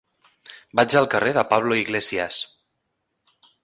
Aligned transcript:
Vaig 0.79 0.95
al 1.01 1.09
carrer 1.13 1.35
de 1.37 1.45
Pablo 1.53 1.79
Iglesias. 1.83 2.43